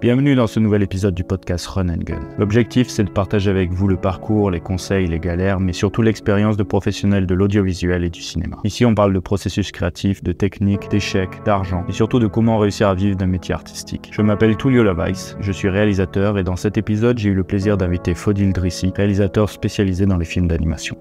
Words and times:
Bienvenue 0.00 0.34
dans 0.34 0.48
ce 0.48 0.58
nouvel 0.58 0.82
épisode 0.82 1.14
du 1.14 1.22
podcast 1.22 1.64
Run 1.68 1.88
and 1.88 1.98
Gun. 1.98 2.20
L'objectif, 2.36 2.88
c'est 2.88 3.04
de 3.04 3.10
partager 3.10 3.48
avec 3.48 3.70
vous 3.70 3.86
le 3.86 3.96
parcours, 3.96 4.50
les 4.50 4.58
conseils, 4.58 5.06
les 5.06 5.20
galères, 5.20 5.60
mais 5.60 5.72
surtout 5.72 6.02
l'expérience 6.02 6.56
de 6.56 6.64
professionnels 6.64 7.28
de 7.28 7.34
l'audiovisuel 7.34 8.02
et 8.02 8.10
du 8.10 8.20
cinéma. 8.20 8.58
Ici, 8.64 8.84
on 8.84 8.96
parle 8.96 9.14
de 9.14 9.20
processus 9.20 9.70
créatif, 9.70 10.20
de 10.24 10.32
techniques, 10.32 10.90
d'échecs, 10.90 11.44
d'argent, 11.44 11.84
et 11.88 11.92
surtout 11.92 12.18
de 12.18 12.26
comment 12.26 12.58
réussir 12.58 12.88
à 12.88 12.94
vivre 12.96 13.16
d'un 13.16 13.28
métier 13.28 13.54
artistique. 13.54 14.10
Je 14.12 14.20
m'appelle 14.20 14.56
Tullio 14.56 14.82
Lavaïs, 14.82 15.36
je 15.38 15.52
suis 15.52 15.68
réalisateur, 15.68 16.38
et 16.38 16.42
dans 16.42 16.56
cet 16.56 16.76
épisode, 16.76 17.16
j'ai 17.16 17.30
eu 17.30 17.34
le 17.34 17.44
plaisir 17.44 17.76
d'inviter 17.76 18.16
Fodil 18.16 18.52
Drissi, 18.52 18.92
réalisateur 18.96 19.48
spécialisé 19.48 20.06
dans 20.06 20.18
les 20.18 20.26
films 20.26 20.48
d'animation. 20.48 20.98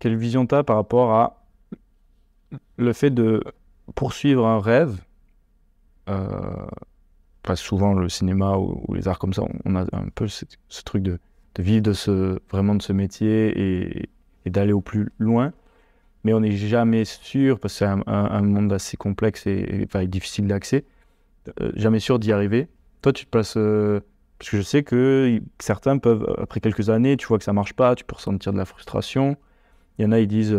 Quelle 0.00 0.16
vision 0.16 0.44
t'as 0.44 0.64
par 0.64 0.76
rapport 0.76 1.14
à 1.14 1.46
le 2.76 2.92
fait 2.92 3.10
de 3.10 3.42
poursuivre 3.94 4.46
un 4.46 4.60
rêve, 4.60 5.00
euh, 6.08 6.66
pas 7.42 7.56
souvent 7.56 7.94
le 7.94 8.08
cinéma 8.08 8.56
ou, 8.56 8.92
les 8.94 9.08
arts 9.08 9.18
comme 9.18 9.32
ça, 9.32 9.42
on 9.64 9.76
a 9.76 9.82
un 9.92 10.08
peu 10.14 10.26
ce, 10.28 10.44
truc 10.84 11.02
de, 11.02 11.18
vivre 11.58 11.82
de 11.82 11.92
ce, 11.92 12.38
vraiment 12.50 12.74
de 12.74 12.82
ce 12.82 12.92
métier 12.92 14.00
et, 14.44 14.50
d'aller 14.50 14.72
au 14.72 14.80
plus 14.80 15.10
loin. 15.18 15.52
Mais 16.24 16.32
on 16.32 16.40
n'est 16.40 16.56
jamais 16.56 17.04
sûr, 17.04 17.60
parce 17.60 17.74
que 17.74 17.78
c'est 17.78 17.84
un, 18.06 18.42
monde 18.42 18.72
assez 18.72 18.96
complexe 18.96 19.46
et, 19.46 19.86
difficile 20.06 20.46
d'accès, 20.48 20.84
euh, 21.60 21.72
jamais 21.76 22.00
sûr 22.00 22.18
d'y 22.18 22.32
arriver. 22.32 22.68
Toi, 23.02 23.12
tu 23.12 23.24
te 23.24 23.30
passes. 23.30 23.56
Euh, 23.56 24.00
parce 24.38 24.50
que 24.50 24.56
je 24.58 24.62
sais 24.62 24.82
que 24.82 25.40
certains 25.58 25.96
peuvent, 25.96 26.26
après 26.38 26.60
quelques 26.60 26.90
années, 26.90 27.16
tu 27.16 27.26
vois 27.26 27.38
que 27.38 27.44
ça 27.44 27.54
marche 27.54 27.72
pas, 27.72 27.94
tu 27.94 28.04
peux 28.04 28.16
ressentir 28.16 28.52
de 28.52 28.58
la 28.58 28.66
frustration. 28.66 29.36
Il 29.98 30.04
y 30.04 30.04
en 30.06 30.12
a, 30.12 30.20
ils 30.20 30.28
disent 30.28 30.54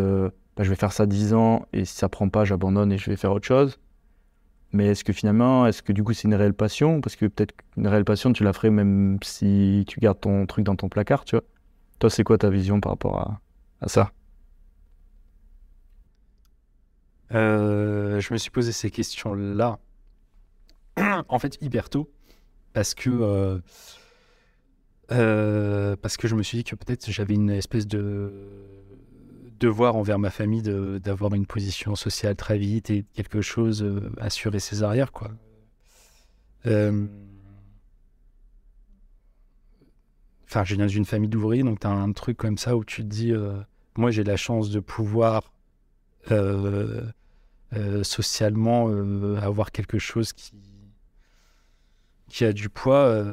bah, 0.58 0.64
je 0.64 0.70
vais 0.70 0.76
faire 0.76 0.92
ça 0.92 1.06
10 1.06 1.34
ans 1.34 1.66
et 1.72 1.84
si 1.86 1.94
ça 1.94 2.08
prend 2.10 2.28
pas, 2.28 2.44
j'abandonne 2.44 2.92
et 2.92 2.98
je 2.98 3.08
vais 3.10 3.16
faire 3.16 3.32
autre 3.32 3.46
chose. 3.46 3.78
Mais 4.72 4.88
est-ce 4.88 5.04
que 5.04 5.12
finalement, 5.14 5.66
est-ce 5.66 5.82
que 5.82 5.92
du 5.92 6.04
coup 6.04 6.12
c'est 6.12 6.28
une 6.28 6.34
réelle 6.34 6.54
passion? 6.54 7.00
Parce 7.00 7.16
que 7.16 7.26
peut-être 7.26 7.54
qu'une 7.56 7.86
réelle 7.86 8.04
passion, 8.04 8.32
tu 8.32 8.44
la 8.44 8.52
ferais 8.52 8.70
même 8.70 9.18
si 9.22 9.84
tu 9.88 10.00
gardes 10.00 10.20
ton 10.20 10.46
truc 10.46 10.64
dans 10.64 10.76
ton 10.76 10.88
placard, 10.88 11.24
tu 11.24 11.36
vois. 11.36 11.44
Toi, 12.00 12.10
c'est 12.10 12.24
quoi 12.24 12.38
ta 12.38 12.50
vision 12.50 12.80
par 12.80 12.92
rapport 12.92 13.18
à, 13.18 13.40
à 13.80 13.88
ça? 13.88 14.12
Euh, 17.32 18.20
Je 18.20 18.32
me 18.32 18.38
suis 18.38 18.50
posé 18.50 18.72
ces 18.72 18.90
questions-là, 18.90 19.78
en 21.28 21.38
fait, 21.38 21.56
hyper 21.62 21.88
tôt, 21.90 22.10
parce 22.72 22.94
que, 22.94 23.10
euh, 23.10 23.58
euh, 25.12 25.96
parce 25.96 26.16
que 26.16 26.28
je 26.28 26.34
me 26.34 26.42
suis 26.42 26.58
dit 26.58 26.64
que 26.64 26.76
peut-être 26.76 27.10
j'avais 27.10 27.34
une 27.34 27.50
espèce 27.50 27.86
de 27.86 28.32
devoir 29.58 29.96
envers 29.96 30.18
ma 30.18 30.30
famille 30.30 30.62
d'avoir 30.62 31.34
une 31.34 31.46
position 31.46 31.94
sociale 31.94 32.36
très 32.36 32.58
vite 32.58 32.90
et 32.90 33.04
quelque 33.14 33.40
chose 33.40 33.82
euh, 33.82 34.10
assurer 34.18 34.60
ses 34.60 34.82
arrières 34.82 35.12
quoi. 35.12 35.30
Euh, 36.66 37.06
enfin, 40.44 40.64
je 40.64 40.74
viens 40.74 40.86
d'une 40.86 41.04
famille 41.04 41.28
d'ouvriers, 41.28 41.62
donc 41.62 41.80
tu 41.80 41.86
as 41.86 41.90
un 41.90 42.12
truc 42.12 42.36
comme 42.36 42.58
ça 42.58 42.76
où 42.76 42.84
tu 42.84 43.02
te 43.02 43.06
dis, 43.06 43.32
euh, 43.32 43.58
moi 43.96 44.10
j'ai 44.10 44.24
la 44.24 44.36
chance 44.36 44.70
de 44.70 44.80
pouvoir 44.80 45.52
socialement 48.02 48.88
avoir 49.40 49.72
quelque 49.72 49.98
chose 49.98 50.34
qui, 50.34 50.52
qui 52.28 52.44
a 52.44 52.52
du 52.52 52.68
poids 52.68 53.24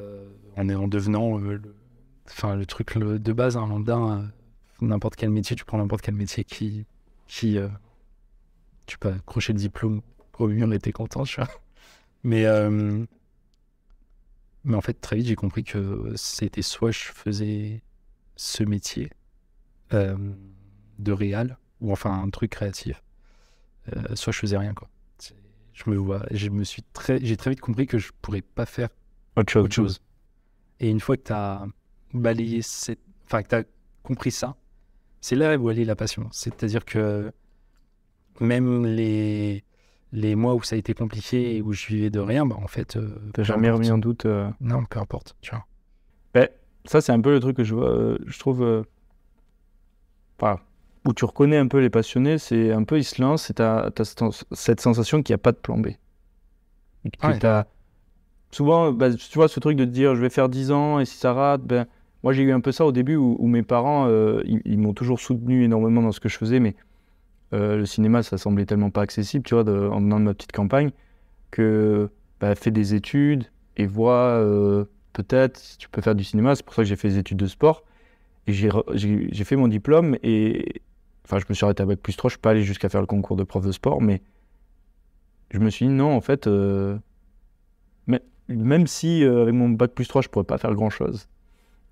en, 0.56 0.70
en 0.70 0.88
devenant 0.88 1.38
le, 1.38 1.62
le 1.62 2.66
truc 2.66 2.98
de 2.98 3.34
base, 3.34 3.58
un 3.58 3.68
lambda 3.68 4.22
n'importe 4.86 5.16
quel 5.16 5.30
métier, 5.30 5.56
tu 5.56 5.66
prends 5.66 5.78
n'importe 5.78 6.02
quel 6.02 6.16
métier 6.16 6.44
qui, 6.44 6.86
qui 7.28 7.58
euh, 7.58 7.68
tu 8.86 8.98
peux 8.98 9.10
accrocher 9.10 9.54
le 9.54 9.60
diplôme 9.60 10.02
au 10.40 10.48
mur 10.48 10.72
et 10.74 10.80
t'es 10.80 10.92
content, 10.92 11.24
tu 11.24 11.36
vois. 11.38 11.50
Mais, 12.24 12.46
euh, 12.46 13.06
mais 14.64 14.76
en 14.76 14.82
fait, 14.82 14.94
très 14.94 15.18
vite, 15.18 15.28
j'ai 15.28 15.36
compris 15.36 15.64
que 15.64 16.12
c'était 16.16 16.62
soit 16.62 16.92
je 16.92 17.04
faisais 17.04 17.84
ce 18.36 18.64
métier 18.64 19.12
euh, 19.94 20.18
de 21.00 21.12
réal, 21.12 21.58
ou 21.82 21.92
enfin 21.92 22.12
un 22.12 22.30
truc 22.30 22.52
créatif, 22.52 23.04
soit 24.16 24.34
je 24.34 24.40
faisais 24.40 24.58
rien, 24.58 24.74
quoi. 24.74 24.90
Je 25.74 25.90
me 25.90 25.98
vois, 25.98 26.26
je 26.32 26.50
me 26.50 26.64
suis 26.64 26.84
très, 26.94 27.24
j'ai 27.24 27.36
très 27.36 27.50
vite 27.50 27.60
compris 27.60 27.86
que 27.86 27.98
je 27.98 28.12
pourrais 28.22 28.42
pas 28.42 28.66
faire 28.66 28.90
autre 29.36 29.52
chose. 29.52 29.66
Autre 29.66 29.76
chose. 29.76 30.00
Et 30.80 30.90
une 30.90 31.02
fois 31.02 31.18
que 31.18 31.24
tu 31.24 31.34
as 31.34 31.68
balayé 32.14 32.62
cette, 32.62 33.02
enfin 33.26 33.44
que 33.44 33.50
tu 33.50 33.56
as 33.56 33.64
compris 34.02 34.32
ça, 34.32 34.56
c'est 35.26 35.36
là 35.36 35.58
où 35.58 35.72
elle 35.72 35.80
est 35.80 35.86
la 35.86 35.96
passion. 35.96 36.28
C'est-à-dire 36.32 36.86
que 36.86 37.32
même 38.40 38.86
les, 38.86 39.64
les 40.12 40.36
mois 40.36 40.54
où 40.54 40.62
ça 40.62 40.76
a 40.76 40.78
été 40.78 40.94
compliqué 40.94 41.56
et 41.56 41.64
où 41.64 41.74
je 41.74 41.88
vivais 41.88 42.12
de 42.12 42.20
rien, 42.20 42.46
bah, 42.46 42.58
en 42.62 42.68
fait. 42.68 42.96
Euh, 42.96 43.10
T'as 43.34 43.42
jamais 43.42 43.72
remis 43.72 43.90
en 43.90 43.98
doute 43.98 44.28
euh, 44.28 44.48
Non, 44.62 44.86
peu 44.86 45.00
importe, 45.00 45.36
tu 45.42 45.50
vois. 45.50 45.66
Ben, 46.36 46.48
ça, 46.86 47.02
c'est 47.02 47.12
un 47.12 47.22
peu 47.22 47.32
le 47.32 47.40
truc 47.40 47.58
que 47.58 47.64
je 47.64 47.74
vois, 47.74 47.90
euh, 47.90 48.20
je 48.28 48.38
trouve. 48.38 48.62
Euh, 48.62 48.84
où 51.06 51.14
tu 51.14 51.26
reconnais 51.26 51.58
un 51.58 51.68
peu 51.68 51.80
les 51.80 51.90
passionnés, 51.90 52.38
c'est 52.38 52.72
un 52.72 52.84
peu 52.84 53.00
ils 53.00 53.04
se 53.04 53.20
lancent 53.20 53.50
et 53.50 53.56
t'as 53.56 53.90
cette 54.52 54.80
sensation 54.80 55.24
qu'il 55.24 55.34
n'y 55.34 55.40
a 55.40 55.40
pas 55.40 55.54
de 55.54 55.58
plan 55.58 55.80
B. 55.80 55.88
Souvent, 58.52 58.92
bah, 58.92 59.12
tu 59.12 59.38
vois, 59.40 59.48
ce 59.48 59.60
truc 59.60 59.76
de 59.76 59.86
te 59.86 59.90
dire 59.90 60.16
je 60.16 60.22
vais 60.22 60.30
faire 60.30 60.50
10 60.50 60.72
ans 60.72 61.00
et 61.00 61.06
si 61.06 61.18
ça 61.18 61.34
rate, 61.34 61.64
ben 61.64 61.88
moi, 62.26 62.34
j'ai 62.34 62.42
eu 62.42 62.52
un 62.52 62.60
peu 62.60 62.72
ça 62.72 62.88
au 62.88 62.92
début 62.92 63.16
où, 63.18 63.46
mes 63.46 63.62
parents, 63.62 64.08
euh, 64.10 64.42
ils, 64.48 64.80
m'ont 64.80 64.96
toujours 64.96 65.20
soutenu 65.20 65.64
énormément 65.64 66.02
dans 66.02 66.12
ce 66.12 66.20
que 66.20 66.28
je 66.28 66.36
faisais, 66.40 66.60
mais 66.60 66.76
euh, 67.54 67.78
le 67.78 67.86
cinéma, 67.86 68.24
ça 68.24 68.40
semblait 68.40 68.66
tellement 68.66 68.90
pas 68.90 69.02
accessible, 69.02 69.46
tu 69.46 69.54
vois, 69.54 69.62
en 69.62 70.02
venant 70.02 70.20
de 70.20 70.26
ma 70.26 70.34
petite 70.34 70.52
campagne, 70.52 70.90
que 71.52 72.10
bah, 72.40 72.56
fais 72.56 72.72
des 72.72 72.96
études 72.96 73.46
et 73.78 73.86
vois 73.86 74.40
euh, 74.40 74.86
peut-être 75.14 75.58
si 75.60 75.78
tu 75.78 75.88
peux 75.88 76.02
faire 76.02 76.16
du 76.16 76.24
cinéma. 76.24 76.56
C'est 76.56 76.66
pour 76.66 76.74
ça 76.74 76.82
que 76.82 76.88
j'ai 76.88 76.96
fait 76.96 77.10
des 77.10 77.20
études 77.20 77.38
de 77.38 77.46
sport. 77.46 77.84
Et 78.48 78.54
j'ai 78.54 79.44
fait 79.44 79.56
mon 79.56 79.68
diplôme 79.68 80.18
et 80.24 80.82
enfin, 81.26 81.38
je 81.38 81.46
me 81.48 81.54
suis 81.54 81.64
arrêté 81.64 81.84
avec 81.84 82.02
plus 82.02 82.18
3. 82.18 82.30
Je 82.30 82.34
suis 82.34 82.42
pas 82.42 82.50
allé 82.50 82.64
jusqu'à 82.64 82.90
faire 82.90 83.02
le 83.02 83.08
concours 83.08 83.36
de 83.36 83.44
prof 83.44 83.64
de 83.64 83.72
sport, 83.72 84.02
mais 84.02 84.24
je 85.52 85.60
me 85.60 85.70
suis 85.70 85.86
dit 85.86 85.94
non, 85.94 86.12
en 86.16 86.22
fait, 86.22 86.50
même 88.48 88.88
si 88.88 89.24
avec 89.24 89.54
mon 89.54 89.70
bac 89.70 89.92
plus 89.92 90.08
3, 90.08 90.24
je 90.24 90.30
pourrais 90.30 90.46
pas 90.46 90.58
faire 90.58 90.74
grand 90.74 90.90
chose, 90.90 91.28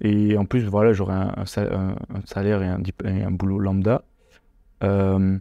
et 0.03 0.37
en 0.37 0.45
plus, 0.45 0.65
voilà, 0.65 0.91
j'aurais 0.91 1.13
un, 1.13 1.45
salaire 1.45 2.61
et 2.61 2.67
un, 2.67 2.81
un, 3.05 3.31
boulot 3.31 3.57
lambda. 3.57 4.03
Euh, 4.83 5.37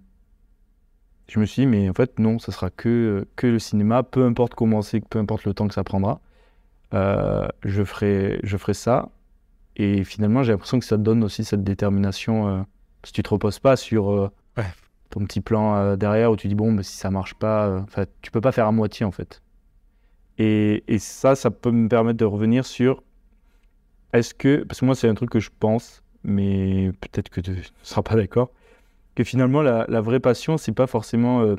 je 1.27 1.41
me 1.41 1.47
suis 1.47 1.63
dit, 1.63 1.67
mais 1.67 1.91
en 1.91 1.95
fait, 1.95 2.21
non, 2.21 2.39
ça 2.39 2.53
sera 2.53 2.71
que, 2.71 3.27
que 3.35 3.49
le 3.49 3.59
cinéma, 3.59 4.05
peu 4.05 4.25
importe 4.25 4.55
comment 4.55 4.81
c'est, 4.81 5.01
peu 5.01 5.19
importe 5.19 5.45
le 5.47 5.53
temps 5.53 5.67
que 5.67 5.75
ça 5.75 5.83
prendra. 5.83 6.21
Euh, 6.95 7.49
je, 7.65 7.83
ferai, 7.83 8.39
je 8.45 8.57
ferai 8.57 8.75
ça. 8.75 9.11
Et 9.75 10.05
finalement, 10.05 10.45
j'ai 10.45 10.53
l'impression 10.53 10.79
que 10.79 10.85
ça 10.85 10.97
te 10.97 11.03
donne 11.03 11.25
aussi 11.25 11.45
cette 11.45 11.65
détermination. 11.65 12.49
Euh, 12.49 12.63
si 13.03 13.13
tu 13.13 13.25
te 13.25 13.31
reposes 13.31 13.59
pas 13.59 13.75
sur 13.75 14.31
ton 15.11 15.25
petit 15.25 15.41
plan 15.41 15.97
derrière 15.97 16.31
où 16.31 16.37
tu 16.37 16.47
dis, 16.47 16.55
bon, 16.55 16.71
mais 16.71 16.85
si 16.85 16.97
ça 16.97 17.11
marche 17.11 17.35
pas, 17.35 17.81
enfin, 17.81 18.05
tu 18.21 18.31
peux 18.31 18.41
pas 18.41 18.53
faire 18.53 18.69
à 18.69 18.73
moitié, 18.73 19.05
en 19.05 19.11
fait. 19.11 19.43
Et, 20.39 20.85
et 20.87 21.01
ça, 21.01 21.35
ça 21.35 21.51
peut 21.51 21.73
me 21.73 21.89
permettre 21.89 22.19
de 22.19 22.25
revenir 22.25 22.65
sur 22.65 23.03
est-ce 24.13 24.35
que, 24.35 24.65
parce 24.65 24.81
que 24.81 24.85
moi 24.85 24.95
c'est 24.95 25.09
un 25.09 25.15
truc 25.15 25.31
que 25.31 25.41
je 25.41 25.51
pense, 25.59 26.03
mais 26.25 26.93
peut-être 27.01 27.29
que 27.29 27.41
tu 27.41 27.51
ne 27.51 27.57
seras 27.83 28.03
pas 28.03 28.17
d'accord, 28.17 28.51
que 29.15 29.25
finalement 29.25 29.63
la, 29.63 30.01
vraie 30.01 30.21
passion, 30.21 30.57
c'est 30.57 30.73
pas 30.73 30.87
forcément 30.87 31.43
euh, 31.43 31.57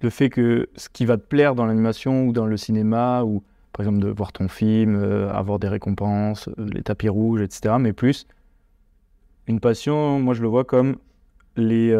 le 0.00 0.10
fait 0.10 0.30
que 0.30 0.68
ce 0.76 0.88
qui 0.88 1.04
va 1.04 1.16
te 1.16 1.22
plaire 1.22 1.54
dans 1.54 1.66
l'animation 1.66 2.26
ou 2.26 2.32
dans 2.32 2.46
le 2.46 2.56
cinéma, 2.56 3.22
ou 3.24 3.42
par 3.72 3.84
exemple 3.84 4.00
de 4.00 4.08
voir 4.08 4.32
ton 4.32 4.48
film, 4.48 4.96
euh, 4.96 5.32
avoir 5.32 5.58
des 5.58 5.68
récompenses, 5.68 6.48
euh, 6.48 6.66
les 6.72 6.82
tapis 6.82 7.08
rouges, 7.08 7.40
etc., 7.40 7.76
mais 7.78 7.92
plus 7.92 8.26
une 9.48 9.60
passion, 9.60 10.20
moi 10.20 10.34
je 10.34 10.42
le 10.42 10.48
vois 10.48 10.64
comme 10.64 10.96
les, 11.56 11.96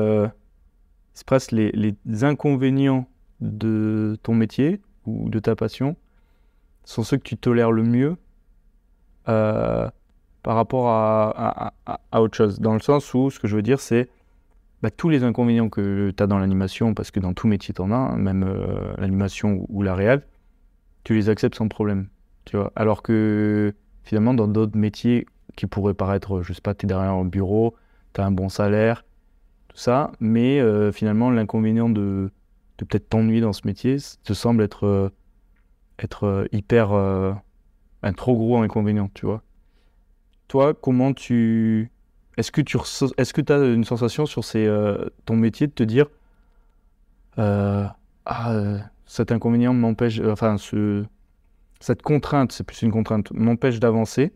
les 1.52 2.24
inconvénients 2.24 3.08
de 3.40 4.16
ton 4.22 4.34
métier 4.34 4.80
ou 5.06 5.28
de 5.28 5.40
ta 5.40 5.56
passion 5.56 5.96
sont 6.84 7.02
ceux 7.02 7.16
que 7.16 7.24
tu 7.24 7.36
tolères 7.36 7.72
le 7.72 7.82
mieux 7.82 8.16
euh, 9.28 9.88
par 10.42 10.56
rapport 10.56 10.88
à, 10.88 11.72
autre 12.14 12.36
chose. 12.36 12.60
Dans 12.60 12.74
le 12.74 12.80
sens 12.80 13.14
où 13.14 13.30
ce 13.30 13.38
que 13.38 13.46
je 13.46 13.54
veux 13.54 13.62
dire, 13.62 13.80
c'est 13.80 14.08
bah, 14.82 14.90
tous 14.90 15.08
les 15.08 15.22
inconvénients 15.22 15.68
que 15.68 16.12
tu 16.16 16.22
as 16.22 16.26
dans 16.26 16.38
l'animation, 16.38 16.94
parce 16.94 17.10
que 17.12 17.20
dans 17.20 17.32
tout 17.32 17.46
métier, 17.46 17.72
tu 17.72 17.80
en 17.80 17.92
as, 17.92 18.16
même 18.16 18.42
euh, 18.42 18.92
l'animation 18.98 19.64
ou, 19.68 19.82
la 19.82 19.94
réelle, 19.94 20.22
tu 21.04 21.14
les 21.14 21.28
acceptes 21.28 21.54
sans 21.54 21.68
problème. 21.68 22.08
Tu 22.44 22.56
vois 22.56 22.72
Alors 22.74 23.02
que 23.02 23.72
finalement, 24.02 24.34
dans 24.34 24.48
d'autres 24.48 24.76
métiers 24.76 25.26
qui 25.54 25.66
pourraient 25.66 25.94
paraître, 25.94 26.42
je 26.42 26.52
sais 26.52 26.60
pas, 26.60 26.74
tu 26.74 26.86
es 26.86 26.88
derrière 26.88 27.12
un 27.12 27.24
bureau, 27.24 27.76
tu 28.14 28.20
as 28.20 28.26
un 28.26 28.32
bon 28.32 28.48
salaire, 28.48 29.04
tout 29.68 29.76
ça, 29.76 30.10
mais 30.18 30.58
euh, 30.58 30.90
finalement, 30.90 31.30
l'inconvénient 31.30 31.88
de, 31.88 32.32
de 32.78 32.84
peut-être 32.84 33.08
t'ennuyer 33.08 33.40
dans 33.40 33.52
ce 33.52 33.64
métier 33.64 33.98
te 34.24 34.32
semble 34.32 34.64
être, 34.64 35.12
être 36.00 36.48
hyper 36.50 36.92
un 38.02 38.12
trop 38.12 38.36
gros 38.36 38.58
inconvénient, 38.58 39.10
tu 39.14 39.26
vois. 39.26 39.42
Toi, 40.48 40.74
comment 40.74 41.12
tu. 41.12 41.90
Est-ce 42.36 42.50
que 42.50 42.60
tu 42.60 42.76
est-ce 43.18 43.32
que 43.32 43.52
as 43.52 43.72
une 43.72 43.84
sensation 43.84 44.26
sur 44.26 44.44
ces, 44.44 44.66
euh, 44.66 45.08
ton 45.26 45.36
métier 45.36 45.66
de 45.66 45.72
te 45.72 45.82
dire 45.82 46.06
euh, 47.38 47.86
ah, 48.24 48.52
euh, 48.52 48.78
cet 49.06 49.32
inconvénient 49.32 49.74
m'empêche, 49.74 50.20
enfin, 50.20 50.56
ce, 50.56 51.04
cette 51.80 52.02
contrainte, 52.02 52.52
c'est 52.52 52.64
plus 52.64 52.82
une 52.82 52.90
contrainte, 52.90 53.30
m'empêche 53.32 53.80
d'avancer? 53.80 54.32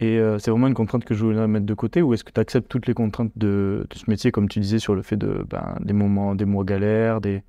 Et 0.00 0.18
c'est 0.40 0.50
vraiment 0.50 0.66
une 0.66 0.74
contrainte 0.74 1.04
que 1.04 1.14
je 1.14 1.24
voulais 1.24 1.46
mettre 1.46 1.66
de 1.66 1.74
côté 1.74 2.02
ou 2.02 2.14
est-ce 2.14 2.24
que 2.24 2.32
tu 2.32 2.40
acceptes 2.40 2.68
toutes 2.68 2.88
les 2.88 2.94
contraintes 2.94 3.30
de, 3.36 3.86
ce 3.94 4.10
métier, 4.10 4.32
comme 4.32 4.48
tu 4.48 4.58
disais, 4.58 4.80
sur 4.80 4.96
le 4.96 5.02
fait 5.02 5.16
de 5.16 5.46
ben, 5.48 5.76
des 5.80 5.92
moments, 5.92 6.34
des 6.34 6.46
mois 6.46 6.64
galères, 6.64 7.20
des... 7.20 7.44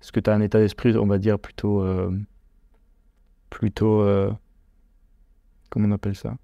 est-ce 0.00 0.12
que 0.12 0.20
tu 0.20 0.30
as 0.30 0.34
un 0.34 0.40
état 0.40 0.60
d'esprit, 0.60 0.96
on 0.96 1.06
va 1.06 1.18
dire, 1.18 1.36
plutôt. 1.36 1.84
Plutôt. 3.54 4.04
comment 5.70 5.88
on 5.88 5.92
appelle 5.92 6.16
ça? 6.16 6.36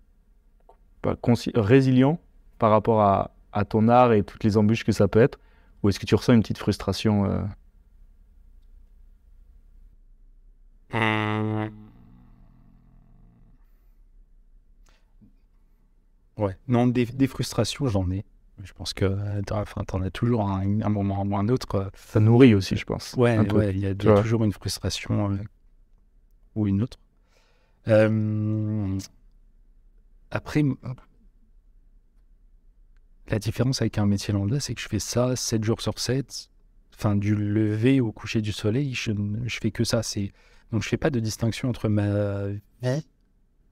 Résilient 1.54 2.18
par 2.58 2.70
rapport 2.70 3.00
à, 3.00 3.32
à 3.52 3.64
ton 3.64 3.88
art 3.88 4.12
et 4.12 4.22
toutes 4.22 4.44
les 4.44 4.56
embûches 4.56 4.84
que 4.84 4.92
ça 4.92 5.08
peut 5.08 5.20
être 5.20 5.38
Ou 5.82 5.88
est-ce 5.88 5.98
que 5.98 6.06
tu 6.06 6.14
ressens 6.14 6.34
une 6.34 6.42
petite 6.42 6.58
frustration 6.58 7.24
euh? 7.24 7.42
Mmh. 10.92 11.70
Ouais, 16.36 16.56
non, 16.68 16.86
des, 16.86 17.26
frustrations, 17.26 17.86
j'en 17.86 18.10
ai. 18.10 18.24
Je 18.62 18.72
pense 18.72 18.94
que 18.94 19.04
enfin, 19.52 19.82
tu 19.86 19.94
en 19.94 20.02
as 20.02 20.10
toujours 20.10 20.48
un, 20.50 20.64
moment 20.88 21.22
ou 21.22 21.36
un 21.36 21.48
autre. 21.48 21.90
Ça 21.94 22.18
nourrit 22.18 22.54
aussi, 22.54 22.76
je 22.76 22.84
pense. 22.84 23.14
Ouais, 23.14 23.36
il 23.70 23.78
y 23.78 23.86
a, 23.86 23.94
toujours 23.94 24.44
une 24.44 24.52
frustration 24.52 25.32
euh, 25.32 25.36
ou 26.54 26.66
une 26.66 26.82
autre. 26.82 26.98
Euh, 27.88 28.98
après, 30.30 30.62
la 33.28 33.38
différence 33.38 33.80
avec 33.80 33.98
un 33.98 34.06
métier 34.06 34.32
lambda, 34.34 34.60
c'est 34.60 34.74
que 34.74 34.80
je 34.80 34.88
fais 34.88 34.98
ça 34.98 35.36
7 35.36 35.64
jours 35.64 35.80
sur 35.80 35.98
7. 35.98 36.50
Enfin, 36.94 37.16
du 37.16 37.34
lever 37.34 38.00
au 38.00 38.12
coucher 38.12 38.42
du 38.42 38.52
soleil, 38.52 38.92
je, 38.94 39.12
je 39.46 39.58
fais 39.58 39.70
que 39.70 39.84
ça. 39.84 40.02
C'est 40.02 40.32
Donc, 40.72 40.82
je 40.82 40.88
fais 40.88 40.96
pas 40.98 41.10
de 41.10 41.20
distinction 41.20 41.68
entre 41.68 41.88
ma 41.88 42.48
vie 42.48 42.60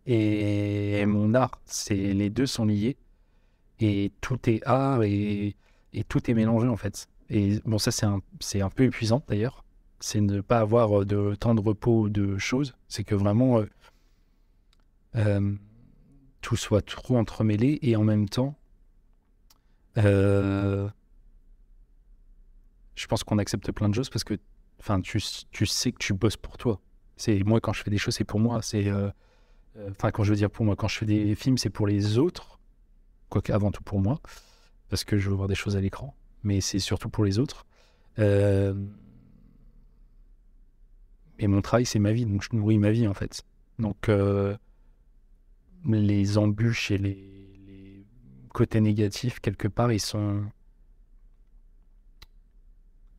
et 0.06 1.04
mon 1.06 1.34
art. 1.34 1.60
C'est 1.66 1.94
Les 1.94 2.30
deux 2.30 2.46
sont 2.46 2.64
liés. 2.64 2.96
Et 3.80 4.10
tout 4.20 4.38
est 4.48 4.66
art 4.66 5.02
et, 5.04 5.54
et 5.92 6.04
tout 6.04 6.30
est 6.30 6.34
mélangé, 6.34 6.66
en 6.68 6.76
fait. 6.76 7.08
Et 7.30 7.60
bon, 7.64 7.78
ça, 7.78 7.90
c'est 7.90 8.06
un, 8.06 8.20
un 8.54 8.70
peu 8.70 8.84
épuisant, 8.84 9.22
d'ailleurs. 9.28 9.64
C'est 10.00 10.20
ne 10.20 10.40
pas 10.40 10.60
avoir 10.60 11.04
de 11.04 11.34
temps 11.34 11.54
de 11.54 11.60
repos 11.60 12.08
de 12.08 12.38
choses. 12.38 12.74
C'est 12.88 13.04
que 13.04 13.14
vraiment, 13.14 13.58
euh, 13.58 13.66
euh, 15.16 15.54
tout 16.40 16.56
soit 16.56 16.82
trop 16.82 17.16
entremêlé 17.16 17.78
et 17.82 17.96
en 17.96 18.04
même 18.04 18.28
temps, 18.28 18.56
euh, 19.98 20.88
je 22.94 23.06
pense 23.06 23.24
qu'on 23.24 23.38
accepte 23.38 23.70
plein 23.72 23.88
de 23.88 23.94
choses 23.94 24.10
parce 24.10 24.24
que 24.24 24.38
enfin, 24.80 25.00
tu, 25.00 25.20
tu, 25.50 25.66
sais 25.66 25.92
que 25.92 25.98
tu 25.98 26.14
bosses 26.14 26.36
pour 26.36 26.56
toi. 26.56 26.80
C'est 27.16 27.42
Moi, 27.44 27.60
quand 27.60 27.72
je 27.72 27.82
fais 27.82 27.90
des 27.90 27.98
choses, 27.98 28.14
c'est 28.14 28.24
pour 28.24 28.40
moi. 28.40 28.62
C'est 28.62 28.88
euh, 28.88 29.10
euh, 29.76 29.90
Enfin, 29.90 30.10
quand 30.10 30.22
je 30.22 30.30
veux 30.30 30.36
dire 30.36 30.50
pour 30.50 30.64
moi, 30.64 30.76
quand 30.76 30.88
je 30.88 30.98
fais 30.98 31.06
des 31.06 31.34
films, 31.34 31.58
c'est 31.58 31.70
pour 31.70 31.86
les 31.86 32.18
autres. 32.18 32.58
Quoique 33.28 33.52
avant 33.52 33.70
tout 33.70 33.82
pour 33.82 34.00
moi. 34.00 34.20
Parce 34.88 35.04
que 35.04 35.18
je 35.18 35.28
veux 35.28 35.36
voir 35.36 35.48
des 35.48 35.54
choses 35.54 35.76
à 35.76 35.80
l'écran. 35.80 36.14
Mais 36.44 36.60
c'est 36.60 36.78
surtout 36.78 37.08
pour 37.08 37.24
les 37.24 37.38
autres. 37.38 37.66
Et 41.38 41.46
mon 41.46 41.60
travail, 41.62 41.86
c'est 41.86 41.98
ma 41.98 42.12
vie. 42.12 42.26
Donc, 42.26 42.42
je 42.42 42.56
nourris 42.56 42.78
ma 42.78 42.90
vie, 42.90 43.06
en 43.06 43.14
fait. 43.14 43.42
Donc, 43.78 44.10
les 45.84 46.38
embûches 46.38 46.90
et 46.90 46.98
les 46.98 47.38
côté 48.58 48.80
négatif, 48.80 49.38
quelque 49.38 49.68
part, 49.68 49.92
ils 49.92 50.00
sont. 50.00 50.44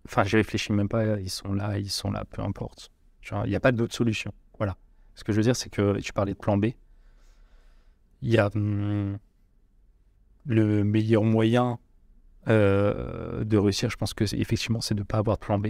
Enfin, 0.06 0.24
j'y 0.25 0.36
réfléchis 0.36 0.74
même 0.74 0.89
pas, 0.89 1.19
ils 1.19 1.30
sont 1.30 1.54
là, 1.54 1.77
ils 1.77 1.89
sont 1.89 2.12
là, 2.12 2.25
peu 2.25 2.42
importe. 2.42 2.92
Il 3.45 3.50
n'y 3.50 3.56
a 3.56 3.60
pas 3.60 3.71
d'autre 3.71 3.95
solution. 3.95 4.33
Voilà. 4.57 4.75
Ce 5.15 5.24
que 5.24 5.31
je 5.31 5.38
veux 5.38 5.44
dire, 5.44 5.56
c'est 5.56 5.69
que 5.69 6.00
tu 6.00 6.12
parlais 6.12 6.33
de 6.33 6.38
plan 6.38 6.57
B. 6.57 6.68
Il 8.22 8.30
y 8.30 8.38
a 8.38 8.50
hum, 8.54 9.18
le 10.45 10.83
meilleur 10.83 11.24
moyen 11.24 11.80
euh, 12.48 13.44
de 13.45 13.57
réussir, 13.57 13.89
je 13.89 13.98
pense 13.98 14.13
que 14.13 14.24
effectivement, 14.36 14.81
c'est 14.81 14.95
de 14.95 15.01
ne 15.01 15.06
pas 15.06 15.19
avoir 15.19 15.38
de 15.38 15.45
plan 15.45 15.57
B. 15.57 15.68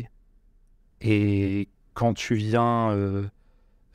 Et 1.01 1.67
quand 1.99 2.13
tu 2.13 2.35
viens, 2.35 2.91
euh, 2.91 3.27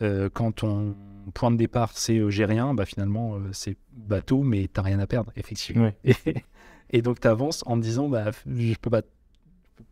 euh, 0.03 0.29
quand 0.31 0.53
ton 0.53 0.95
point 1.33 1.51
de 1.51 1.57
départ 1.57 1.93
c'est 1.95 2.21
j'ai 2.31 2.45
rien, 2.45 2.75
bah 2.75 2.85
finalement 2.85 3.41
c'est 3.53 3.79
bateau, 3.93 4.43
mais 4.43 4.69
t'as 4.71 4.83
rien 4.83 4.99
à 4.99 5.07
perdre, 5.07 5.33
effectivement. 5.37 5.91
Et, 6.91 7.01
donc 7.01 7.21
tu 7.21 7.27
avances 7.27 7.63
en 7.65 7.79
disant 7.79 8.11
bah 8.11 8.31
je 8.47 8.75
peux 8.75 8.91
pas, 8.91 9.01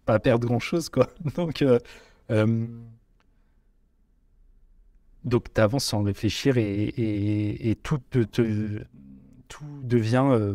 pas 0.05 0.19
perdre 0.19 0.47
grand 0.47 0.59
chose 0.59 0.91
quoi. 0.91 1.09
Donc 1.37 1.64
donc 5.25 5.55
tu 5.55 5.61
avances 5.61 5.87
sans 5.87 6.03
réfléchir 6.03 6.56
et, 6.58 7.79
tout, 7.82 7.99
te, 8.11 8.25
tout 8.25 9.65
devient 9.82 10.55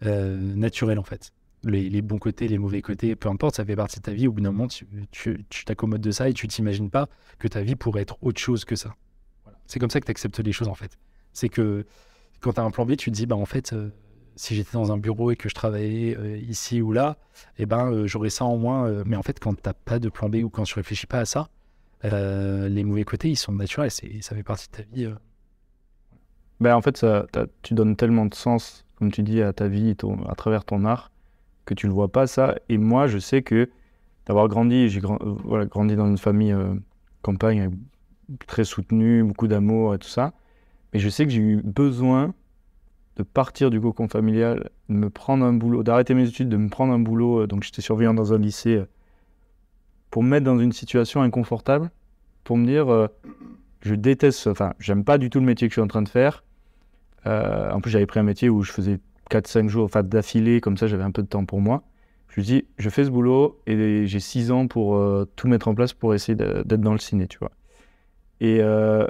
naturel 0.00 0.98
en 0.98 1.04
fait. 1.04 1.34
Les, 1.64 2.02
bons 2.02 2.18
côtés, 2.18 2.48
les 2.48 2.58
mauvais 2.58 2.82
côtés, 2.82 3.14
peu 3.14 3.28
importe, 3.28 3.56
ça 3.56 3.64
fait 3.64 3.76
partie 3.76 3.98
de 3.98 4.02
ta 4.02 4.12
vie. 4.12 4.26
Au 4.26 4.32
bout 4.32 4.40
d'un 4.40 4.50
moment, 4.50 4.68
tu 5.10 5.44
t'accommodes 5.64 6.00
de 6.00 6.10
ça 6.10 6.28
et 6.28 6.32
tu 6.32 6.48
t'imagines 6.48 6.90
pas 6.90 7.08
que 7.38 7.46
ta 7.46 7.62
vie 7.62 7.76
pourrait 7.76 8.02
être 8.02 8.18
autre 8.20 8.40
chose 8.40 8.64
que 8.64 8.74
ça. 8.74 8.96
C'est 9.66 9.78
comme 9.78 9.90
ça 9.90 10.00
que 10.00 10.06
tu 10.06 10.10
acceptes 10.10 10.38
les 10.40 10.52
choses 10.52 10.68
en 10.68 10.74
fait. 10.74 10.98
C'est 11.32 11.48
que 11.48 11.86
quand 12.42 12.54
tu 12.54 12.60
as 12.60 12.64
un 12.64 12.70
plan 12.70 12.84
B, 12.84 12.96
tu 12.96 13.10
te 13.10 13.16
dis, 13.16 13.26
bah, 13.26 13.36
en 13.36 13.46
fait, 13.46 13.72
euh, 13.72 13.90
si 14.36 14.54
j'étais 14.54 14.72
dans 14.72 14.92
un 14.92 14.98
bureau 14.98 15.30
et 15.30 15.36
que 15.36 15.48
je 15.48 15.54
travaillais 15.54 16.16
euh, 16.18 16.36
ici 16.36 16.82
ou 16.82 16.92
là, 16.92 17.16
eh 17.58 17.66
ben, 17.66 17.90
euh, 17.90 18.06
j'aurais 18.06 18.30
ça 18.30 18.44
en 18.44 18.56
moins. 18.56 19.04
mais 19.06 19.16
en 19.16 19.22
fait, 19.22 19.38
quand 19.38 19.54
tu 19.54 19.62
n'as 19.64 19.72
pas 19.72 19.98
de 19.98 20.08
plan 20.08 20.28
B 20.28 20.36
ou 20.36 20.50
quand 20.50 20.64
tu 20.64 20.74
réfléchis 20.74 21.06
pas 21.06 21.20
à 21.20 21.24
ça, 21.24 21.48
les 22.02 22.82
mauvais 22.84 23.04
côtés, 23.04 23.30
ils 23.30 23.36
sont 23.36 23.52
naturels. 23.52 23.92
Ça 23.92 24.34
fait 24.34 24.42
partie 24.42 24.66
de 24.68 24.72
ta 24.72 24.82
vie. 24.82 25.08
Ben, 26.60 26.74
en 26.74 26.82
fait, 26.82 26.96
ça, 26.96 27.26
tu 27.62 27.74
donnes 27.74 27.94
tellement 27.94 28.26
de 28.26 28.34
sens, 28.34 28.84
comme 28.96 29.12
tu 29.12 29.22
dis, 29.22 29.40
à 29.40 29.52
ta 29.52 29.68
vie 29.68 29.94
à 30.28 30.34
travers 30.34 30.64
ton 30.64 30.84
art 30.84 31.11
que 31.64 31.74
tu 31.74 31.86
le 31.86 31.92
vois 31.92 32.10
pas 32.10 32.26
ça. 32.26 32.56
Et 32.68 32.78
moi, 32.78 33.06
je 33.06 33.18
sais 33.18 33.42
que 33.42 33.70
d'avoir 34.26 34.48
grandi, 34.48 34.88
j'ai 34.88 35.00
voilà, 35.44 35.66
grandi 35.66 35.96
dans 35.96 36.06
une 36.06 36.18
famille 36.18 36.54
campagne 37.22 37.60
avec 37.60 37.72
très 38.46 38.64
soutenu, 38.64 39.22
beaucoup 39.24 39.48
d'amour 39.48 39.94
et 39.94 39.98
tout 39.98 40.08
ça. 40.08 40.32
Mais 40.92 40.98
je 40.98 41.08
sais 41.08 41.24
que 41.24 41.30
j'ai 41.30 41.40
eu 41.40 41.62
besoin 41.62 42.34
de 43.16 43.22
partir 43.22 43.70
du 43.70 43.80
cocon 43.80 44.08
familial, 44.08 44.70
de 44.88 44.94
me 44.94 45.10
prendre 45.10 45.44
un 45.44 45.52
boulot, 45.52 45.82
d'arrêter 45.82 46.14
mes 46.14 46.28
études, 46.28 46.48
de 46.48 46.56
me 46.56 46.68
prendre 46.68 46.92
un 46.92 46.98
boulot. 46.98 47.42
Euh, 47.42 47.46
donc 47.46 47.62
j'étais 47.62 47.82
surveillant 47.82 48.14
dans 48.14 48.32
un 48.32 48.38
lycée 48.38 48.76
euh, 48.76 48.86
pour 50.10 50.22
me 50.22 50.28
mettre 50.28 50.44
dans 50.44 50.58
une 50.58 50.72
situation 50.72 51.22
inconfortable, 51.22 51.90
pour 52.44 52.56
me 52.56 52.66
dire 52.66 52.90
euh, 52.90 53.08
je 53.80 53.94
déteste, 53.94 54.46
enfin 54.46 54.74
j'aime 54.78 55.04
pas 55.04 55.18
du 55.18 55.30
tout 55.30 55.40
le 55.40 55.46
métier 55.46 55.68
que 55.68 55.72
je 55.72 55.74
suis 55.74 55.82
en 55.82 55.88
train 55.88 56.02
de 56.02 56.08
faire. 56.08 56.44
en 57.24 57.80
plus 57.80 57.90
j'avais 57.90 58.06
pris 58.06 58.20
un 58.20 58.24
métier 58.24 58.48
où 58.48 58.62
je 58.62 58.72
faisais 58.72 58.98
4-5 59.32 59.68
jours 59.68 59.84
enfin, 59.84 60.02
d'affilée, 60.02 60.60
comme 60.60 60.76
ça 60.76 60.86
j'avais 60.86 61.04
un 61.04 61.10
peu 61.10 61.22
de 61.22 61.28
temps 61.28 61.44
pour 61.44 61.60
moi. 61.60 61.82
Je 62.28 62.40
me 62.40 62.44
dis 62.44 62.64
je 62.78 62.88
fais 62.90 63.04
ce 63.04 63.10
boulot 63.10 63.60
et 63.66 64.06
j'ai 64.06 64.20
6 64.20 64.50
ans 64.50 64.66
pour 64.66 65.00
tout 65.36 65.48
mettre 65.48 65.68
en 65.68 65.74
place 65.74 65.92
pour 65.92 66.14
essayer 66.14 66.34
d'être 66.36 66.80
dans 66.80 66.92
le 66.92 66.98
ciné, 66.98 67.26
tu 67.26 67.38
vois. 67.38 67.52
Et, 68.42 68.58
euh, 68.60 69.06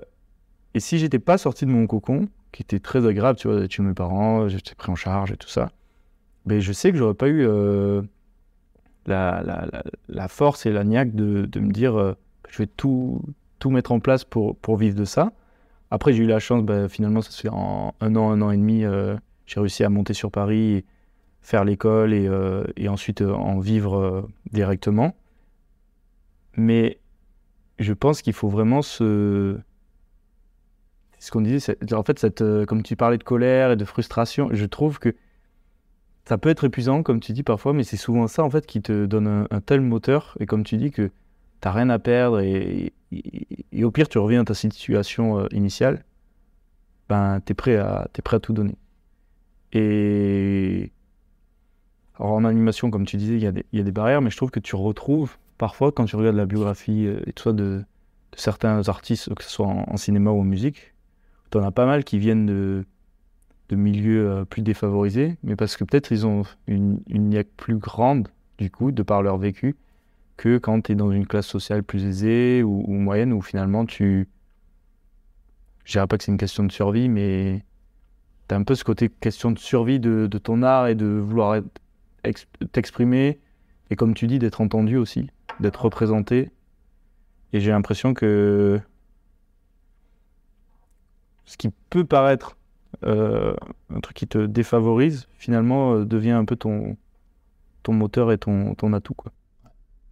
et 0.75 0.81
si 0.81 0.99
j'étais 0.99 1.19
pas 1.19 1.39
sorti 1.39 1.65
de 1.65 1.71
mon 1.71 1.87
cocon, 1.87 2.29
qui 2.53 2.63
était 2.63 2.81
très 2.81 3.07
agréable, 3.07 3.39
tu 3.39 3.49
vois, 3.49 3.67
chez 3.67 3.83
mes 3.83 3.95
parents, 3.95 4.47
j'étais 4.47 4.75
pris 4.75 4.93
en 4.93 4.95
charge 4.95 5.33
et 5.33 5.39
tout 5.39 5.49
ça, 5.49 5.71
mais 6.45 6.61
je 6.61 6.71
sais 6.71 6.93
que 6.93 6.99
j'aurais 6.99 7.15
pas 7.15 7.29
eu 7.29 7.47
euh, 7.47 8.03
la, 9.07 9.43
la, 9.43 9.67
la, 10.07 10.29
force 10.29 10.67
et 10.67 10.71
la 10.71 10.85
niaque 10.85 11.15
de, 11.15 11.47
de 11.47 11.61
me 11.61 11.73
dire 11.73 11.99
euh, 11.99 12.13
je 12.51 12.59
vais 12.59 12.67
tout, 12.67 13.23
tout 13.59 13.71
mettre 13.71 13.91
en 13.91 14.01
place 14.01 14.25
pour, 14.25 14.55
pour 14.57 14.77
vivre 14.77 14.97
de 14.97 15.07
ça. 15.07 15.33
Après, 15.91 16.13
j'ai 16.13 16.25
eu 16.25 16.27
la 16.27 16.39
chance, 16.39 16.63
bah, 16.63 16.91
finalement, 16.91 17.23
ça 17.23 17.31
se 17.31 17.41
fait 17.41 17.49
en 17.49 17.95
un 18.03 18.17
an, 18.17 18.33
un 18.33 18.43
an 18.43 18.51
et 18.51 18.59
demi, 18.59 18.85
j'ai 19.47 19.61
réussi 19.61 19.85
à 19.85 19.89
monter 19.89 20.15
sur 20.15 20.31
Paris, 20.31 20.85
faire 21.41 21.65
l'école 21.65 22.13
et, 22.15 22.29
et, 22.77 22.89
ensuite 22.89 23.23
en 23.23 23.59
vivre 23.59 24.29
directement. 24.53 25.17
Mais 26.57 27.01
je 27.79 27.93
pense 27.93 28.23
qu'il 28.23 28.33
faut 28.33 28.49
vraiment 28.49 28.83
se. 28.83 29.59
Ce 31.19 31.31
qu'on 31.31 31.41
disait, 31.41 31.77
en 31.93 32.03
fait, 32.03 32.43
euh, 32.43 32.67
comme 32.67 32.83
tu 32.83 32.97
parlais 32.97 33.17
de 33.17 33.23
colère 33.23 33.71
et 33.71 33.77
de 33.77 33.85
frustration, 33.85 34.49
je 34.51 34.65
trouve 34.65 34.99
que 34.99 35.15
ça 36.25 36.37
peut 36.37 36.49
être 36.49 36.65
épuisant, 36.65 37.05
comme 37.05 37.21
tu 37.21 37.33
dis 37.33 37.45
parfois, 37.45 37.73
mais 37.73 37.85
c'est 37.85 37.97
souvent 37.97 38.27
ça 38.27 38.43
en 38.43 38.51
fait 38.51 38.67
qui 38.67 38.83
te 38.83 39.07
donne 39.07 39.47
un, 39.49 39.61
tel 39.61 39.83
moteur. 39.83 40.37
Et 40.41 40.47
comme 40.47 40.65
tu 40.65 40.77
dis 40.77 40.91
que 40.91 41.03
tu 41.03 41.13
n'as 41.65 41.73
rien 41.73 41.91
à 41.91 42.01
perdre 42.01 42.41
et, 42.41 42.93
au 43.83 43.91
pire 43.93 44.09
tu 44.09 44.19
reviens 44.19 44.41
à 44.41 44.45
ta 44.45 44.55
situation 44.55 45.39
euh, 45.39 45.47
initiale, 45.53 46.05
ben 47.09 47.41
tu 47.45 47.53
es, 47.53 47.55
prêt 47.55 47.75
es 47.75 48.23
prêt 48.23 48.37
à 48.37 48.41
tout 48.41 48.53
donner. 48.53 48.75
Et 49.73 50.93
alors 52.19 52.33
en 52.33 52.45
animation, 52.45 52.91
comme 52.91 53.07
tu 53.07 53.17
disais, 53.17 53.37
il 53.37 53.43
y, 53.43 53.47
a 53.81 53.83
des 53.83 53.93
barrières, 53.93 54.23
mais 54.23 54.31
je 54.31 54.37
trouve 54.37 54.51
que 54.51 54.61
tu 54.61 54.77
retrouves 54.77 55.37
parfois, 55.59 55.93
quand 55.93 56.05
tu 56.05 56.17
regardes 56.17 56.37
la 56.37 56.47
biographie 56.47 57.07
euh, 57.07 57.21
et 57.27 57.33
tout 57.33 57.45
ça 57.45 57.53
de, 57.53 57.85
certains 58.35 58.89
artistes, 58.89 59.35
que 59.35 59.45
ce 59.45 59.51
soit 59.51 59.67
en, 59.67 59.97
cinéma 59.97 60.31
ou 60.31 60.41
en 60.41 60.45
musique, 60.45 60.95
tu 61.51 61.59
en 61.59 61.63
as 61.63 61.71
pas 61.71 61.87
mal 61.87 62.05
qui 62.05 62.19
viennent 62.19 62.47
de, 62.47 62.85
de 63.69 63.77
milieux 63.77 64.29
euh, 64.29 64.45
plus 64.45 64.63
défavorisés, 64.63 65.37
mais 65.43 65.57
parce 65.57 65.77
que 65.77 65.85
peut-être 65.85 66.11
ils 66.13 66.27
ont 66.27 66.43
une, 66.67 67.01
une 67.09 67.29
niaque 67.29 67.51
plus 67.57 67.77
grande, 67.77 68.29
du 68.59 68.71
coup, 68.71 68.93
de 68.93 69.03
par 69.03 69.23
leur 69.23 69.39
vécu, 69.39 69.77
que 70.37 70.59
quand 70.59 70.83
tu 70.83 70.93
es 70.93 70.95
dans 70.95 71.11
une 71.11 71.27
classe 71.27 71.47
sociale 71.47 71.83
plus 71.83 72.05
aisée 72.05 72.63
ou, 72.63 72.93
moyenne, 72.93 73.33
où 73.33 73.41
finalement 73.41 73.87
tu. 73.87 74.29
Je 75.85 75.93
dirais 75.93 76.07
pas 76.07 76.17
que 76.17 76.25
c'est 76.25 76.33
une 76.33 76.39
question 76.39 76.65
de 76.65 76.73
survie, 76.73 77.09
mais 77.09 77.65
tu 78.49 78.55
as 78.55 78.59
un 78.59 78.63
peu 78.63 78.75
ce 78.75 78.85
côté 78.85 79.09
question 79.09 79.51
de 79.51 79.59
survie 79.59 80.01
de, 80.01 80.27
ton 80.39 80.63
art 80.63 80.89
et 80.89 80.95
de 80.95 81.07
vouloir 81.07 81.61
t'exprimer, 82.73 83.41
et 83.91 83.97
comme 83.97 84.15
tu 84.15 84.27
dis, 84.27 84.39
d'être 84.39 84.61
entendu 84.61 84.97
aussi, 84.97 85.29
d'être 85.61 85.83
représenté. 85.83 86.51
Et 87.53 87.61
j'ai 87.61 87.71
l'impression 87.71 88.15
que 88.15 88.81
ce 91.45 91.57
qui 91.57 91.71
peut 91.91 92.05
paraître 92.05 92.57
euh, 93.05 93.55
un 93.95 94.01
truc 94.01 94.17
qui 94.17 94.27
te 94.27 94.39
défavorise, 94.47 95.29
finalement, 95.37 95.95
euh, 95.95 96.05
devient 96.05 96.31
un 96.31 96.45
peu 96.45 96.57
ton, 96.57 96.97
ton 97.83 97.93
moteur 97.93 98.33
et 98.33 98.39
ton, 98.39 98.75
ton 98.75 98.93
atout. 98.93 99.15
Quoi. 99.15 99.33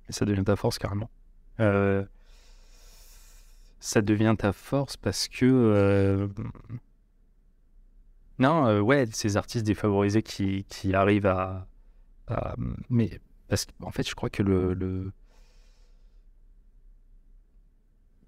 Et 0.09 0.13
ça 0.13 0.25
devient 0.25 0.45
ta 0.45 0.57
force 0.57 0.79
carrément. 0.79 1.09
Euh, 1.61 2.05
ça 3.79 4.03
devient 4.03 4.35
ta 4.39 4.53
force 4.53 4.97
parce 4.97 5.29
que. 5.29 6.29
Non, 8.41 8.81
ouais, 8.81 9.07
ces 9.13 9.37
artistes 9.37 9.67
défavorisés 9.67 10.23
qui, 10.23 10.95
arrivent 10.95 11.27
à, 11.27 11.69
Mais 12.89 13.21
parce 13.49 13.67
qu'en 13.67 13.91
fait, 13.91 14.09
je 14.09 14.15
crois 14.15 14.31
que 14.31 14.43
le. 14.43 15.13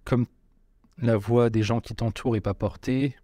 Comme 0.05 0.27
la 0.99 1.17
voix 1.17 1.49
des 1.49 1.63
gens 1.63 1.81
qui 1.81 1.95
t'entourent 1.95 2.37
est 2.37 2.41
pas 2.41 2.55
portée, 2.55 3.17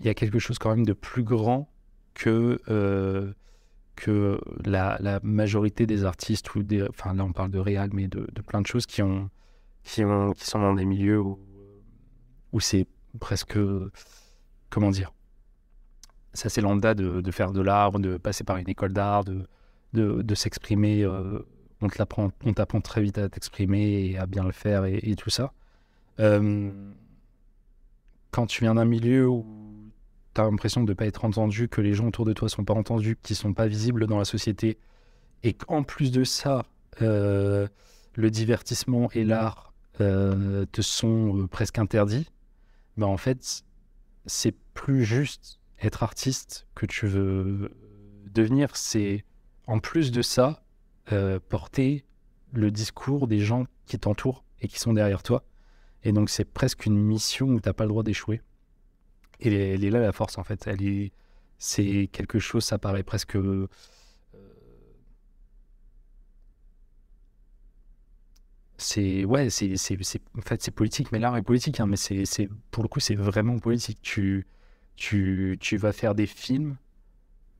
il 0.00 0.06
y 0.06 0.08
a 0.08 0.14
quelque 0.14 0.38
chose 0.38 0.58
quand 0.58 0.70
même 0.70 0.86
de 0.86 0.92
plus 0.92 1.24
grand 1.24 1.68
que, 2.14 2.58
euh, 2.68 3.32
que 3.96 4.40
la, 4.64 4.96
la, 5.00 5.20
majorité 5.22 5.86
des 5.86 6.04
artistes, 6.04 6.54
ou 6.54 6.62
des, 6.62 6.82
enfin 6.88 7.12
là 7.14 7.24
on 7.24 7.32
parle 7.32 7.50
de 7.50 7.58
réal, 7.58 7.90
mais 7.92 8.08
de, 8.08 8.26
de, 8.32 8.42
plein 8.42 8.62
de 8.62 8.66
choses 8.66 8.86
qui, 8.86 9.02
ont, 9.02 9.30
qui, 9.82 10.04
ont, 10.04 10.32
qui 10.32 10.46
sont 10.46 10.60
dans 10.60 10.74
des 10.74 10.84
milieux 10.84 11.20
où, 11.20 11.38
où 12.52 12.60
c'est 12.60 12.86
presque, 13.20 13.58
comment 14.70 14.90
dire, 14.90 15.12
ça 16.34 16.48
c'est 16.48 16.60
lambda 16.60 16.94
de, 16.94 17.30
faire 17.30 17.52
de 17.52 17.60
l'art, 17.60 17.92
de 17.92 18.16
passer 18.16 18.44
par 18.44 18.56
une 18.56 18.68
école 18.68 18.92
d'art, 18.92 19.24
de, 19.24 19.46
de, 19.92 20.34
s'exprimer. 20.34 21.04
Euh, 21.04 21.40
on 21.80 21.88
t'apprend 21.88 22.80
très 22.80 23.02
vite 23.02 23.18
à 23.18 23.28
t'exprimer 23.28 24.10
et 24.10 24.18
à 24.18 24.26
bien 24.26 24.44
le 24.44 24.52
faire 24.52 24.84
et, 24.84 25.14
tout 25.16 25.30
ça. 25.30 25.52
Euh, 26.20 26.70
quand 28.30 28.46
tu 28.46 28.64
viens 28.64 28.74
d'un 28.74 28.84
milieu 28.84 29.28
où 29.28 29.44
tu 30.34 30.40
as 30.40 30.44
l'impression 30.44 30.82
de 30.82 30.90
ne 30.90 30.94
pas 30.94 31.06
être 31.06 31.24
entendu, 31.24 31.68
que 31.68 31.80
les 31.80 31.92
gens 31.92 32.06
autour 32.06 32.24
de 32.24 32.32
toi 32.32 32.48
sont 32.48 32.64
pas 32.64 32.74
entendus, 32.74 33.18
qu'ils 33.22 33.36
sont 33.36 33.52
pas 33.52 33.66
visibles 33.66 34.06
dans 34.06 34.18
la 34.18 34.24
société, 34.24 34.78
et 35.42 35.52
qu'en 35.52 35.82
plus 35.82 36.12
de 36.12 36.24
ça, 36.24 36.64
euh, 37.02 37.66
le 38.14 38.30
divertissement 38.30 39.10
et 39.12 39.24
l'art 39.24 39.72
euh, 40.00 40.64
te 40.72 40.82
sont 40.82 41.48
presque 41.50 41.78
interdits, 41.78 42.30
ben 42.96 43.06
en 43.06 43.16
fait, 43.16 43.64
c'est 44.26 44.54
plus 44.74 45.04
juste 45.04 45.58
être 45.82 46.02
artiste 46.02 46.66
que 46.74 46.86
tu 46.86 47.06
veux 47.06 47.70
devenir, 48.30 48.76
c'est 48.76 49.24
en 49.66 49.78
plus 49.78 50.10
de 50.10 50.22
ça, 50.22 50.62
porter 51.48 52.04
le 52.52 52.70
discours 52.70 53.26
des 53.26 53.40
gens 53.40 53.66
qui 53.86 53.98
t'entourent 53.98 54.44
et 54.60 54.68
qui 54.68 54.78
sont 54.78 54.92
derrière 54.92 55.22
toi. 55.22 55.44
Et 56.04 56.12
donc 56.12 56.30
c'est 56.30 56.44
presque 56.44 56.86
une 56.86 56.98
mission 56.98 57.48
où 57.48 57.60
tu 57.60 57.68
n'as 57.68 57.72
pas 57.72 57.84
le 57.84 57.90
droit 57.90 58.02
d'échouer. 58.02 58.40
Et 59.40 59.74
elle 59.74 59.84
est 59.84 59.90
là 59.90 60.00
la 60.00 60.12
force 60.12 60.38
en 60.38 60.44
fait. 60.44 60.66
Elle 60.66 60.82
est, 60.82 61.12
c'est 61.58 62.08
quelque 62.12 62.38
chose, 62.38 62.64
ça 62.64 62.78
paraît 62.78 63.02
presque. 63.02 63.36
Euh, 63.36 63.68
c'est 68.78 69.24
ouais, 69.24 69.48
c'est, 69.50 69.74
en 70.36 70.40
fait 70.42 70.62
c'est 70.62 70.70
politique, 70.70 71.12
mais 71.12 71.18
l'art 71.18 71.36
est 71.36 71.42
politique, 71.42 71.78
hein, 71.80 71.86
mais 71.86 71.96
c'est 71.96 72.48
pour 72.70 72.82
le 72.82 72.88
coup 72.88 73.00
c'est 73.00 73.14
vraiment 73.14 73.58
politique. 73.58 73.98
Tu, 74.02 74.46
tu, 74.96 75.56
tu 75.60 75.76
vas 75.76 75.92
faire 75.92 76.14
des 76.14 76.26
films 76.26 76.76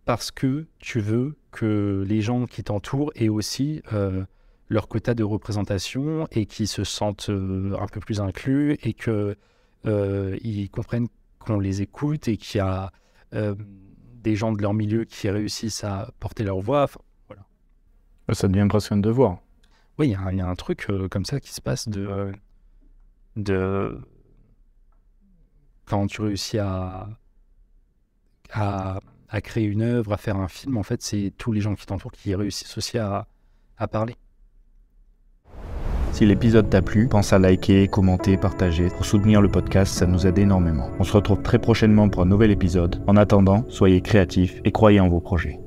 parce 0.05 0.31
que 0.31 0.67
tu 0.79 1.01
veux 1.01 1.37
que 1.51 2.05
les 2.07 2.21
gens 2.21 2.47
qui 2.47 2.65
t'entourent 2.65 3.13
aient 3.15 3.29
aussi 3.29 3.83
euh, 3.93 4.25
leur 4.69 4.89
quota 4.89 5.15
de 5.15 5.23
représentation 5.23 6.27
et 6.33 6.47
qu'ils 6.47 6.69
se 6.69 6.85
sentent 6.85 7.31
euh, 7.31 7.77
un 7.79 7.87
peu 7.87 8.01
plus 8.01 8.21
inclus 8.21 8.79
et 8.83 8.95
que 8.95 9.37
ils 9.85 10.71
comprennent 10.71 11.09
qu'on 11.43 11.59
les 11.59 11.83
écoute 11.83 12.29
et 12.29 12.37
qu'il 12.37 12.59
y 12.59 12.61
a 12.61 12.93
euh, 13.35 13.55
des 14.23 14.37
gens 14.37 14.53
de 14.53 14.63
leur 14.63 14.75
milieu 14.75 15.05
qui 15.05 15.29
réussissent 15.29 15.85
à 15.85 16.11
porter 16.21 16.45
leur 16.45 16.61
voix. 16.61 16.87
voilà. 17.29 17.45
Ça 18.33 18.47
devient 18.47 18.67
presque 18.69 18.93
un 18.93 18.99
devoir. 18.99 19.39
Oui, 19.99 20.09
il 20.09 20.37
y, 20.37 20.41
a 20.41 20.47
un 20.47 20.55
truc 20.55 20.87
euh, 20.89 21.09
comme 21.09 21.25
ça 21.25 21.41
qui 21.41 21.53
se 21.53 21.61
passe 21.61 21.89
de, 21.89 22.33
de 23.37 23.99
quand 25.87 26.07
tu 26.07 26.23
réussis 26.23 26.59
à, 26.59 27.09
à, 28.53 29.01
créer 29.43 29.65
une 29.65 29.83
œuvre, 29.83 30.13
à 30.13 30.17
faire 30.17 30.37
un 30.37 30.49
film, 30.49 30.77
en 30.77 30.83
fait, 30.83 31.03
c'est 31.03 31.33
tous 31.39 31.53
les 31.53 31.61
gens 31.61 31.75
qui 31.75 31.87
t'entourent 31.87 32.13
qui 32.13 32.35
réussissent 32.35 32.77
aussi 32.77 32.99
à 32.99 33.27
parler. 33.91 34.17
Si 36.13 36.27
l'épisode 36.27 36.69
t'a 36.69 36.83
plu, 36.83 37.09
pense 37.09 37.33
à 37.33 37.39
liker, 37.39 37.89
commenter, 37.89 38.37
partager. 38.37 38.89
Pour 38.91 39.07
soutenir 39.07 39.41
le 39.41 39.49
podcast, 39.49 39.95
ça 39.95 40.07
nous 40.07 40.27
aide 40.27 40.37
énormément. 40.37 40.91
On 40.99 41.05
se 41.05 41.13
retrouve 41.15 41.41
très 41.41 41.59
prochainement 41.59 42.11
pour 42.11 42.21
un 42.21 42.27
nouvel 42.27 42.51
épisode. 42.51 43.03
En 43.07 43.17
attendant, 43.17 43.65
soyez 43.71 44.03
créatifs 44.03 44.61
et 44.67 44.73
croyez 44.73 45.01
en 45.01 45.09
vos 45.09 45.21
projets. 45.21 45.62